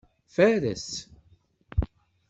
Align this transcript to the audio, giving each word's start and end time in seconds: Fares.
Fares. 0.35 0.85